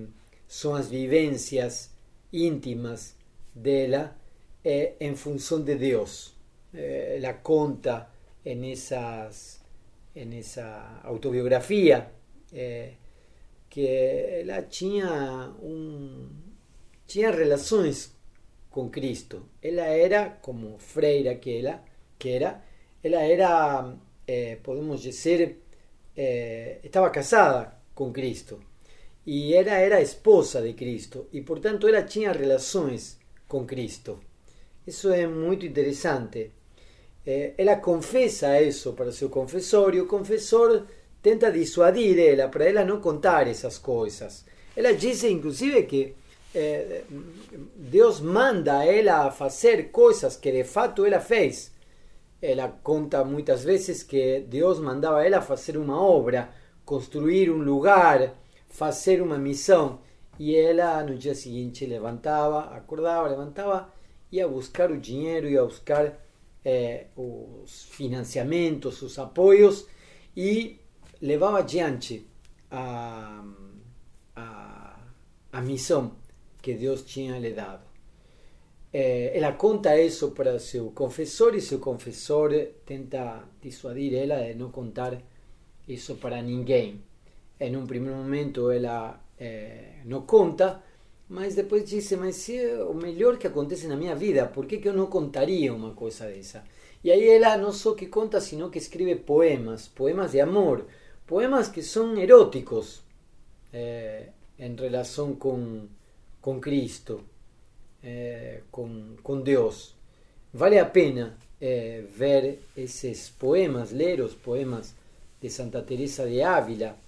são 0.49 0.75
as 0.75 0.89
vivências 0.89 1.91
íntimas 2.33 3.15
dela 3.55 4.17
eh, 4.65 4.95
em 5.01 5.15
função 5.15 5.62
de 5.62 5.77
Deus. 5.77 6.35
Eh, 6.73 7.19
la 7.21 7.43
conta 7.43 8.11
en, 8.45 8.65
en 8.65 10.33
esa 10.33 11.01
autobiografía, 11.03 12.11
eh, 12.53 12.97
que 13.73 14.45
la 14.45 14.61
tinha, 14.69 15.57
un, 15.62 16.29
tinha 17.07 17.31
relações 17.31 18.14
com 18.69 18.91
Cristo. 18.91 19.49
Ela 19.62 19.87
era, 19.87 20.29
como 20.43 20.76
freira 20.79 21.37
que, 21.37 21.57
ela, 21.57 21.83
que 22.18 22.29
era, 22.29 22.62
ela 23.03 23.23
era, 23.23 23.96
eh, 24.27 24.59
podemos 24.62 25.01
dizer, 25.01 25.62
eh, 26.14 26.81
estava 26.85 27.09
casada 27.09 27.79
com 27.94 28.12
Cristo. 28.12 28.61
E 29.25 29.55
ela 29.55 29.73
era 29.73 30.03
esposa 30.03 30.61
de 30.61 30.75
Cristo. 30.75 31.29
E, 31.33 31.40
portanto, 31.40 31.88
ela 31.88 32.03
tinha 32.03 32.31
relações 32.31 33.18
com 33.49 33.64
Cristo. 33.64 34.20
Isso 34.87 35.11
é 35.11 35.27
muito 35.27 35.64
interessante. 35.64 36.51
Eh, 37.27 37.55
ela 37.57 37.77
confessa 37.77 38.61
isso 38.61 38.92
para 38.92 39.12
seu 39.12 39.31
confessor 39.31 39.94
e 39.94 40.01
o 40.03 40.07
confessor 40.07 40.87
tenta 41.22 41.50
dissuadir 41.50 42.18
ela 42.18 42.48
para 42.48 42.64
ela 42.64 42.85
não 42.85 43.00
contar 43.00 43.46
essas 43.46 43.78
coisas. 43.78 44.44
Ela 44.76 44.92
diz, 44.92 45.22
inclusive, 45.22 45.85
que 45.85 46.14
eh, 46.54 47.04
Deus 47.76 48.20
manda 48.20 48.85
ela 48.85 49.30
fazer 49.30 49.90
coisas 49.90 50.37
que 50.37 50.50
de 50.50 50.64
fato 50.64 51.06
ela 51.06 51.20
fez. 51.20 51.72
Ela 52.40 52.68
conta 52.68 53.24
muitas 53.24 53.62
vezes 53.62 54.02
que 54.02 54.40
Deus 54.40 54.80
mandava 54.80 55.24
ela 55.24 55.40
fazer 55.40 55.76
uma 55.76 56.00
obra, 56.00 56.50
construir 56.85 57.50
um 57.50 57.62
lugar, 57.62 58.35
fazer 58.68 59.22
uma 59.22 59.38
missão. 59.38 60.00
E 60.38 60.56
ela 60.56 61.04
no 61.04 61.16
dia 61.16 61.35
seguinte 61.35 61.87
levantava, 61.87 62.74
acordava, 62.74 63.28
levantava, 63.28 63.92
ia 64.30 64.48
buscar 64.48 64.90
o 64.90 64.98
dinheiro, 64.98 65.48
ia 65.48 65.64
buscar 65.64 66.18
eh, 66.64 67.06
os 67.16 67.85
financiamentos, 67.85 69.02
os 69.02 69.18
apoios 69.18 69.87
e 70.37 70.82
levava 71.22 71.61
adiante 71.61 72.26
a, 72.70 73.44
a, 74.35 74.98
a 75.52 75.61
missão 75.62 76.16
que 76.61 76.74
Deus 76.74 77.02
tinha 77.02 77.38
lhe 77.38 77.52
dado. 77.52 77.85
Eh, 78.92 79.32
ela 79.35 79.52
conta 79.52 79.98
isso 79.98 80.32
para 80.32 80.58
seu 80.58 80.90
confessor 80.90 81.54
e 81.54 81.61
seu 81.61 81.78
confessor 81.78 82.52
tenta 82.85 83.44
dissuadir 83.62 84.14
ela 84.14 84.42
de 84.42 84.54
não 84.54 84.70
contar 84.70 85.16
isso 85.88 86.16
para 86.16 86.42
ninguém. 86.42 87.00
Em 87.58 87.76
um 87.76 87.87
primeiro 87.87 88.16
momento 88.16 88.70
ela 88.70 89.20
eh, 89.38 90.00
não 90.04 90.22
conta, 90.22 90.82
mas 91.28 91.54
depois 91.54 91.88
disse, 91.88 92.16
mas 92.16 92.37
se 92.37 92.58
é 92.58 92.82
o 92.85 92.94
melhor 92.94 93.38
que 93.38 93.46
acontece 93.46 93.87
na 93.87 93.96
minha 93.96 94.14
vida, 94.14 94.46
por 94.46 94.66
que, 94.66 94.78
que 94.78 94.88
eu 94.88 94.92
não 94.92 95.06
contaria 95.06 95.72
uma 95.72 95.94
coisa 95.94 96.26
dessa? 96.26 96.64
E 97.02 97.11
aí 97.11 97.28
ela 97.28 97.56
não 97.56 97.72
só 97.72 97.94
que 97.94 98.06
conta, 98.06 98.40
sino 98.40 98.70
que 98.70 98.78
escreve 98.78 99.16
poemas, 99.16 99.88
poemas 99.88 100.32
de 100.32 100.40
amor, 100.40 100.87
poemas 101.33 101.68
que 101.68 101.83
são 101.83 102.14
eróticos 102.18 103.01
eh, 103.73 104.27
em 104.59 104.77
relação 104.77 105.35
com, 105.35 105.87
com 106.42 106.61
Cristo, 106.61 107.25
eh, 108.05 108.61
com, 108.71 109.16
com 109.23 109.40
Deus. 109.40 109.97
Vale 110.53 110.79
a 110.79 110.85
pena 110.85 111.38
eh, 111.59 112.05
ver 112.14 112.59
esses 112.77 113.31
poemas, 113.31 113.92
ler 113.92 114.21
os 114.21 114.35
poemas 114.35 114.95
de 115.40 115.49
Santa 115.49 115.81
Teresa 115.81 116.29
de 116.29 116.42
Ávila, 116.42 116.99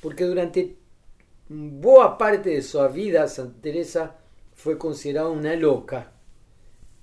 porque 0.00 0.24
durante 0.24 0.78
boa 1.46 2.12
parte 2.12 2.54
de 2.54 2.62
sua 2.62 2.88
vida, 2.88 3.28
Santa 3.28 3.56
Teresa 3.60 4.14
foi 4.54 4.76
considerada 4.76 5.28
uma 5.28 5.54
louca, 5.56 6.10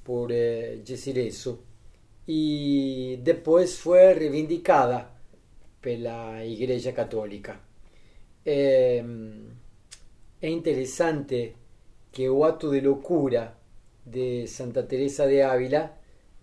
por 0.04 0.32
eh, 0.32 0.80
dizer 0.84 1.16
isso, 1.18 1.60
e 2.28 3.20
depois 3.22 3.78
foi 3.78 4.14
reivindicada 4.14 5.11
pela 5.82 6.46
Igreja 6.46 6.92
Católica. 6.92 7.60
É, 8.46 9.04
é 10.42 10.50
interessante 10.50 11.56
que 12.12 12.30
o 12.30 12.44
ato 12.44 12.72
de 12.72 12.82
loucura 12.82 13.56
de 14.06 14.48
Santa 14.48 14.84
Teresa 14.84 15.28
de 15.28 15.42
Ávila 15.42 15.92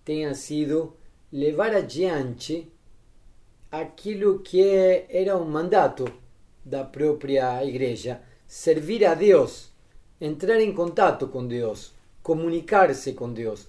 tenha 0.03 0.33
sido 0.33 0.95
levar 1.31 1.73
adiante 1.73 2.71
aquilo 3.71 4.39
que 4.39 5.05
era 5.09 5.37
um 5.37 5.45
mandato 5.45 6.05
da 6.65 6.83
própria 6.83 7.63
igreja, 7.63 8.21
servir 8.47 9.05
a 9.05 9.13
Deus, 9.13 9.71
entrar 10.19 10.59
em 10.59 10.73
contato 10.73 11.27
com 11.27 11.47
Deus, 11.47 11.93
comunicar-se 12.23 13.13
com 13.13 13.31
Deus. 13.31 13.67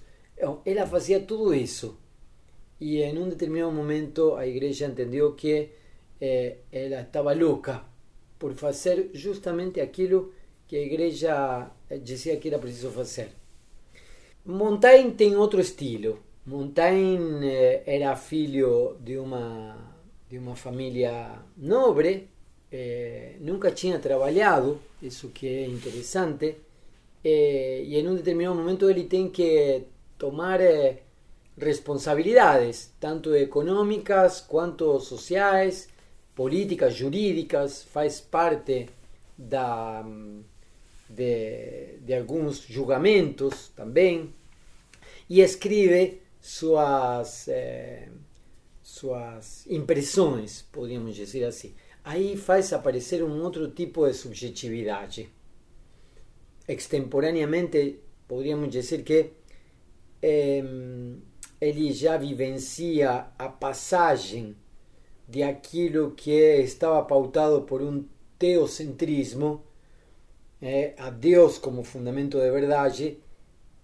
Ela 0.65 0.87
fazia 0.87 1.19
tudo 1.19 1.53
isso. 1.53 2.00
E 2.81 3.01
em 3.01 3.17
um 3.17 3.29
determinado 3.29 3.71
momento 3.71 4.35
a 4.35 4.45
igreja 4.45 4.87
entendeu 4.87 5.33
que 5.33 5.69
eh, 6.19 6.57
ela 6.71 7.01
estava 7.01 7.33
louca 7.33 7.83
por 8.37 8.53
fazer 8.55 9.11
justamente 9.13 9.79
aquilo 9.79 10.33
que 10.67 10.75
a 10.75 10.81
igreja 10.81 11.71
dizia 12.03 12.37
que 12.37 12.47
era 12.49 12.59
preciso 12.59 12.89
fazer. 12.91 13.29
Montaigne 14.45 15.11
tem 15.11 15.35
outro 15.35 15.61
estilo. 15.61 16.19
Montaigne 16.45 17.47
eh, 17.47 17.83
era 17.85 18.15
filho 18.15 18.97
de 18.99 19.17
uma 19.17 19.77
de 20.29 20.37
uma 20.37 20.55
família 20.55 21.13
nobre 21.57 22.29
eh, 22.71 23.35
nunca 23.41 23.69
tinha 23.71 23.99
trabalhado, 23.99 24.79
isso 25.01 25.29
que 25.29 25.45
é 25.45 25.65
interessante, 25.65 26.55
eh, 27.23 27.83
e 27.85 27.97
em 27.97 28.07
um 28.07 28.15
determinado 28.15 28.55
momento 28.55 28.89
ele 28.89 29.03
tem 29.03 29.29
que 29.29 29.83
tomar 30.17 30.61
eh, 30.61 30.99
responsabilidades, 31.61 32.91
tanto 32.99 33.35
econômicas 33.35 34.41
quanto 34.41 34.99
sociais, 34.99 35.87
políticas, 36.35 36.95
jurídicas, 36.95 37.83
faz 37.83 38.19
parte 38.19 38.89
da, 39.37 40.03
de, 41.07 41.99
de 42.01 42.13
alguns 42.15 42.61
julgamentos 42.61 43.69
também, 43.75 44.33
e 45.29 45.39
escreve 45.39 46.21
suas, 46.41 47.47
eh, 47.47 48.09
suas 48.81 49.65
impressões, 49.67 50.63
podríamos 50.71 51.15
dizer 51.15 51.45
assim. 51.45 51.75
Aí 52.03 52.35
faz 52.35 52.73
aparecer 52.73 53.23
um 53.23 53.41
outro 53.43 53.69
tipo 53.69 54.07
de 54.07 54.13
subjetividade. 54.15 55.29
Extemporaneamente, 56.67 57.99
podríamos 58.27 58.69
dizer 58.71 59.03
que 59.03 59.33
eh, 60.21 60.63
ele 61.61 61.93
já 61.93 62.17
vivencia 62.17 63.27
a 63.37 63.47
passagem 63.47 64.55
de 65.27 65.43
aquilo 65.43 66.11
que 66.11 66.31
estava 66.31 67.05
pautado 67.05 67.61
por 67.61 67.83
um 67.83 68.03
teocentrismo, 68.39 69.63
é, 70.59 70.95
a 70.97 71.11
Deus 71.11 71.59
como 71.59 71.83
fundamento 71.83 72.39
de 72.39 72.49
verdade, 72.49 73.19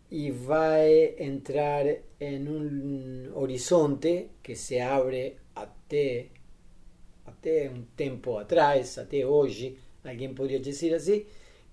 e 0.10 0.32
vai 0.32 1.16
entrar 1.20 1.86
em 2.20 2.48
um 2.50 3.32
horizonte 3.36 4.32
que 4.42 4.56
se 4.56 4.80
abre 4.80 5.38
até, 5.56 6.28
até 7.26 7.70
um 7.70 7.84
tempo 7.96 8.38
atrás, 8.38 8.98
até 8.98 9.26
hoje, 9.26 9.78
alguém 10.04 10.34
poderia 10.34 10.60
dizer 10.60 10.96
assim, 10.96 11.26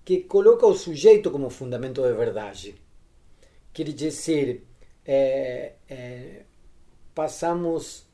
que 0.03 0.21
coloca 0.21 0.67
o 0.67 0.75
sujeito 0.75 1.31
como 1.31 1.49
fundamento 1.49 2.01
de 2.03 2.13
verdade. 2.13 2.75
Quer 3.73 3.91
dizer, 3.91 4.63
é, 5.05 5.73
é, 5.87 6.41
passamos 7.13 8.05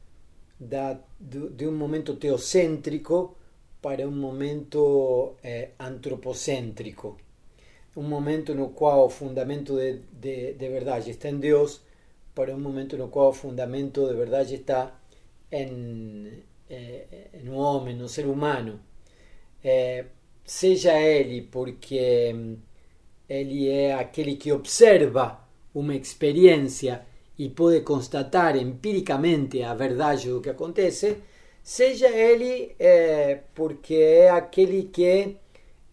da, 0.59 0.99
de, 1.19 1.49
de, 1.49 1.67
um 1.67 1.75
momento 1.75 2.15
teocêntrico 2.15 3.35
para 3.81 4.07
um 4.07 4.11
momento 4.11 5.35
é, 5.43 5.69
antropocêntrico. 5.79 7.17
Um 7.95 8.03
momento 8.03 8.53
no 8.53 8.69
qual 8.69 9.05
o 9.07 9.09
fundamento 9.09 9.75
de, 9.75 9.99
de, 10.11 10.53
de, 10.53 10.69
verdade 10.69 11.11
está 11.11 11.29
em 11.29 11.39
Deus, 11.39 11.81
para 12.35 12.53
um 12.53 12.59
momento 12.59 12.97
no 12.97 13.07
qual 13.09 13.29
o 13.29 13.33
fundamento 13.33 14.07
de 14.07 14.13
verdade 14.13 14.55
está 14.55 14.95
em, 15.51 16.43
em 16.69 17.49
um 17.49 17.55
homem, 17.55 17.95
no 17.95 18.07
ser 18.07 18.25
humano. 18.25 18.79
seja 20.45 20.97
ele 20.99 21.41
porque 21.41 22.33
ele 23.27 23.69
é 23.69 23.93
aquele 23.93 24.37
que 24.37 24.51
observa 24.53 25.40
uma 25.73 25.95
experiência 25.95 27.05
e 27.37 27.49
pode 27.49 27.81
constatar 27.81 28.55
empiricamente 28.55 29.63
a 29.63 29.73
verdade 29.73 30.29
do 30.29 30.41
que 30.41 30.49
acontece, 30.49 31.17
seja 31.63 32.07
ele 32.09 32.75
é, 32.77 33.39
porque 33.55 33.95
é 33.95 34.29
aquele 34.29 34.83
que, 34.83 35.37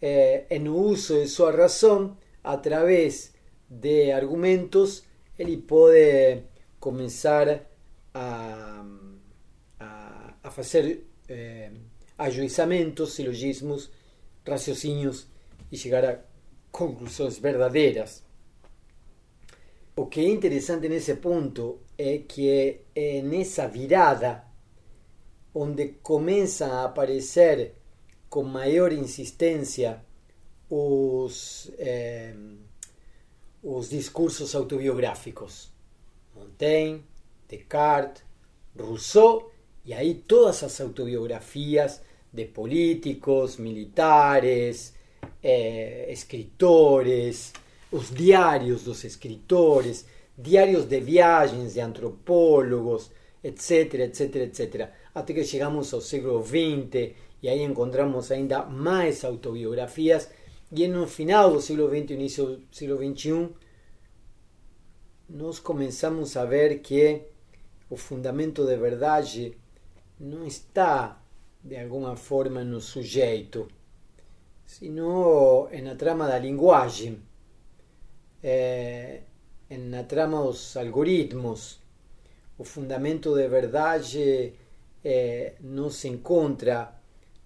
é, 0.01 0.59
no 0.59 0.77
uso 0.77 1.15
de 1.21 1.29
sua 1.29 1.51
razão, 1.53 2.17
através 2.43 3.33
de 3.69 4.11
argumentos, 4.13 5.05
ele 5.39 5.57
pode 5.57 6.43
começar 6.81 7.67
a, 8.13 8.85
a, 9.79 10.35
a 10.43 10.51
fazer 10.51 11.07
é, 11.29 11.71
ajuizamentos, 12.17 13.15
silogismos, 13.15 13.91
raciocínios 14.47 15.27
e 15.71 15.77
chegar 15.77 16.05
a 16.05 16.19
conclusões 16.71 17.39
verdadeiras. 17.39 18.28
O 19.99 20.07
que 20.07 20.21
é 20.21 20.29
interessante 20.29 20.89
nesse 20.89 21.17
ponto 21.17 21.81
é 21.99 22.19
que 22.19 22.81
é 22.95 23.21
nessa 23.21 23.67
virada 23.67 24.45
onde 25.53 25.89
começam 26.05 26.71
a 26.71 26.85
aparecer 26.85 27.73
com 28.31 28.45
maior 28.45 28.93
insistência 28.93 30.01
os, 30.71 31.73
eh, 31.81 32.33
os 33.61 33.91
discursos 33.91 34.55
autobiográficos. 34.55 35.69
Montaigne, 36.33 37.03
Descartes, 37.49 38.23
Rousseau, 38.79 39.51
e 39.85 39.93
aí 39.93 40.15
todas 40.15 40.63
as 40.63 40.81
autobiografias 40.81 42.01
de 42.33 42.45
políticos, 42.45 43.57
militares, 43.57 44.95
eh, 45.43 46.07
escritores, 46.09 47.53
os 47.91 48.11
diários 48.11 48.85
dos 48.85 49.05
escritores, 49.05 50.07
diários 50.37 50.85
de 50.85 51.01
viagens 51.01 51.75
de 51.75 51.81
antropólogos, 51.81 53.11
etc, 53.43 53.95
etc, 53.95 54.37
etc. 54.37 54.91
Até 55.15 55.33
que 55.33 55.45
chegamos 55.45 55.93
ao 55.95 56.01
século 56.01 56.43
XX 56.43 57.15
e 57.43 57.49
aí 57.49 57.63
encontramos 57.63 58.31
ainda 58.31 58.65
mais 58.65 59.25
autobiografias 59.25 60.29
e 60.71 60.87
no 60.87 61.07
final 61.07 61.53
do 61.53 61.61
século 61.61 61.89
XX 61.89 62.11
início 62.11 62.47
do 62.57 62.67
século 62.71 62.99
XXI 62.99 63.49
nós 65.29 65.59
começamos 65.59 66.37
a 66.37 66.45
ver 66.45 66.81
que 66.81 67.23
o 67.89 67.97
fundamento 67.97 68.67
de 68.67 68.77
verdade 68.77 69.57
não 70.19 70.47
está 70.47 71.23
de 71.63 71.77
alguma 71.77 72.17
forma 72.17 72.65
no 72.65 72.81
sujeito, 72.81 73.69
sino 74.67 75.69
na 75.83 75.95
trama 75.95 76.27
da 76.27 76.39
linguagem 76.39 77.23
é, 78.43 79.21
na 79.71 80.03
trama 80.05 80.43
dos 80.43 80.77
algoritmos. 80.77 81.81
O 82.57 82.65
fundamento 82.65 83.35
de 83.35 83.49
verdade 83.49 84.53
é, 85.05 85.55
não 85.61 85.91
se 85.91 86.09
encontra 86.09 86.93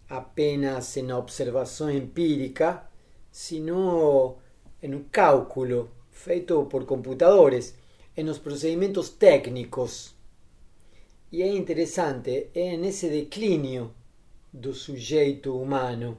apenas 0.09 0.97
na 0.97 1.19
observação 1.19 1.91
empírica, 1.91 2.87
sino 3.31 4.37
no 4.83 5.05
cálculo 5.11 5.91
feito 6.11 6.65
por 6.67 6.85
computadores, 6.85 7.75
nos 8.17 8.39
procedimentos 8.39 9.09
técnicos. 9.09 10.15
E 11.31 11.43
é 11.43 11.49
interessante, 11.49 12.51
é 12.55 12.77
nesse 12.77 13.09
declínio 13.09 13.93
do 14.53 14.75
sujeito 14.75 15.59
humano, 15.59 16.19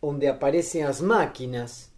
onde 0.00 0.26
aparecem 0.26 0.82
as 0.82 1.02
máquinas 1.02 1.90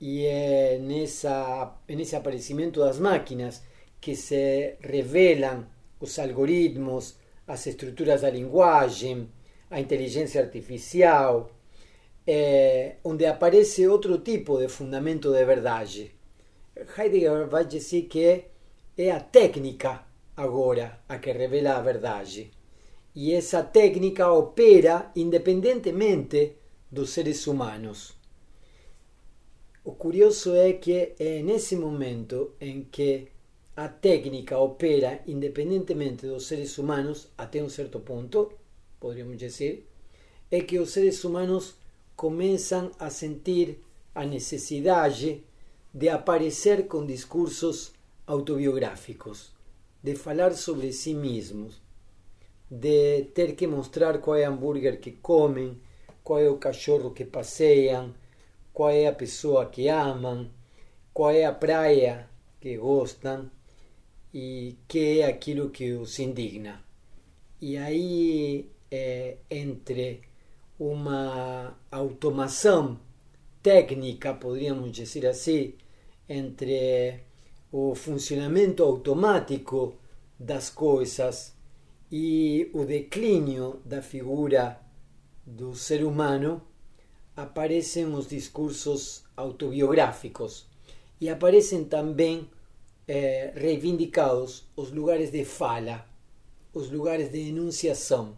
e 0.00 0.26
é 0.26 0.78
nessa, 0.78 1.74
nesse 1.88 2.14
aparecimento 2.16 2.80
das 2.80 2.98
máquinas 2.98 3.62
que 4.00 4.14
se 4.14 4.76
revelam 4.80 5.66
os 6.00 6.18
algoritmos, 6.18 7.16
as 7.46 7.66
estruturas 7.66 8.22
da 8.22 8.30
linguagem, 8.30 9.28
a 9.70 9.80
inteligência 9.80 10.42
artificial, 10.42 11.50
é, 12.26 12.96
onde 13.04 13.24
aparece 13.24 13.86
outro 13.86 14.18
tipo 14.18 14.58
de 14.58 14.68
fundamento 14.68 15.32
de 15.32 15.44
verdade. 15.44 16.14
Heidegger 16.98 17.46
vai 17.48 17.64
dizer 17.64 18.02
que 18.02 18.44
é 18.98 19.10
a 19.10 19.20
técnica 19.20 20.04
agora 20.36 21.00
a 21.08 21.18
que 21.18 21.32
revela 21.32 21.76
a 21.76 21.80
verdade. 21.80 22.50
E 23.14 23.32
essa 23.32 23.62
técnica 23.62 24.30
opera 24.30 25.10
independentemente 25.16 26.56
dos 26.90 27.10
seres 27.10 27.46
humanos. 27.46 28.15
O 29.86 29.92
curioso 29.92 30.52
é 30.56 30.72
que 30.72 31.14
é 31.16 31.40
nesse 31.44 31.76
momento 31.76 32.54
em 32.60 32.82
que 32.82 33.28
a 33.76 33.86
técnica 33.86 34.58
opera 34.58 35.22
independentemente 35.28 36.26
dos 36.26 36.48
seres 36.48 36.76
humanos, 36.76 37.28
até 37.38 37.62
um 37.62 37.68
certo 37.68 38.00
ponto, 38.00 38.50
poderíamos 38.98 39.38
dizer, 39.38 39.86
é 40.50 40.60
que 40.60 40.80
os 40.80 40.90
seres 40.90 41.22
humanos 41.22 41.76
começam 42.16 42.90
a 42.98 43.10
sentir 43.10 43.78
a 44.12 44.26
necessidade 44.26 45.44
de 45.94 46.08
aparecer 46.08 46.88
com 46.88 47.06
discursos 47.06 47.92
autobiográficos, 48.26 49.52
de 50.02 50.16
falar 50.16 50.52
sobre 50.54 50.92
si 50.92 51.14
mesmos, 51.14 51.80
de 52.68 53.22
ter 53.32 53.54
que 53.54 53.68
mostrar 53.68 54.18
qual 54.18 54.34
é 54.34 54.48
o 54.48 54.52
hambúrguer 54.52 54.98
que 54.98 55.12
comem, 55.12 55.80
qual 56.24 56.40
é 56.40 56.50
o 56.50 56.58
cachorro 56.58 57.12
que 57.12 57.24
passeiam, 57.24 58.12
qual 58.76 58.90
é 58.90 59.06
a 59.06 59.12
pessoa 59.14 59.64
que 59.64 59.88
amam, 59.88 60.50
qual 61.14 61.30
é 61.30 61.46
a 61.46 61.52
praia 61.52 62.28
que 62.60 62.76
gostam 62.76 63.50
e 64.34 64.76
que 64.86 65.20
é 65.20 65.26
aquilo 65.26 65.70
que 65.70 65.92
os 65.92 66.18
indigna. 66.18 66.84
E 67.58 67.78
aí, 67.78 68.70
é, 68.90 69.38
entre 69.50 70.20
uma 70.78 71.74
automação 71.90 73.00
técnica, 73.62 74.34
poderíamos 74.34 74.92
dizer 74.92 75.26
assim, 75.26 75.72
entre 76.28 77.20
o 77.72 77.94
funcionamento 77.94 78.82
automático 78.82 79.94
das 80.38 80.68
coisas 80.68 81.56
e 82.12 82.70
o 82.74 82.84
declínio 82.84 83.80
da 83.86 84.02
figura 84.02 84.78
do 85.46 85.74
ser 85.74 86.04
humano, 86.04 86.60
aparecem 87.36 88.06
os 88.14 88.28
discursos 88.28 89.24
autobiográficos 89.36 90.66
e 91.20 91.28
aparecem 91.28 91.84
também 91.84 92.48
eh, 93.06 93.52
reivindicados 93.54 94.64
os 94.74 94.90
lugares 94.90 95.30
de 95.30 95.44
fala, 95.44 96.06
os 96.72 96.90
lugares 96.90 97.30
de 97.30 97.48
enunciação. 97.48 98.36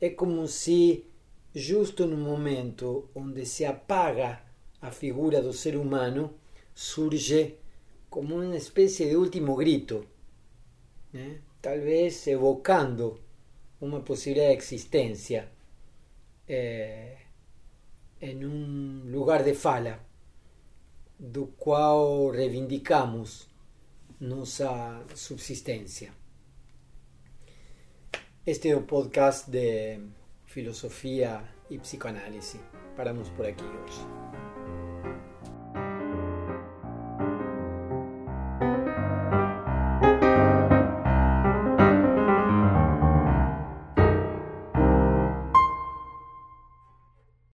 É 0.00 0.10
como 0.10 0.46
se 0.48 1.04
justo 1.54 2.06
no 2.06 2.16
momento 2.16 3.08
onde 3.14 3.46
se 3.46 3.64
apaga 3.64 4.42
a 4.82 4.90
figura 4.90 5.40
do 5.40 5.52
ser 5.52 5.76
humano, 5.76 6.34
surge 6.74 7.56
como 8.08 8.36
uma 8.36 8.56
espécie 8.56 9.08
de 9.08 9.16
último 9.16 9.54
grito, 9.56 10.04
né? 11.12 11.40
talvez 11.60 12.26
evocando 12.26 13.20
uma 13.80 14.00
possível 14.00 14.50
existência 14.50 15.48
eh, 16.48 17.19
em 18.20 18.44
um 18.44 19.10
lugar 19.10 19.42
de 19.42 19.54
fala, 19.54 19.98
do 21.18 21.46
qual 21.46 22.30
reivindicamos 22.30 23.48
nossa 24.20 25.02
subsistência. 25.14 26.12
Este 28.46 28.70
é 28.70 28.76
o 28.76 28.82
podcast 28.82 29.50
de 29.50 30.00
filosofia 30.44 31.42
e 31.70 31.78
psicoanálise. 31.78 32.60
Paramos 32.96 33.28
por 33.30 33.46
aqui 33.46 33.64
hoje. 33.64 34.39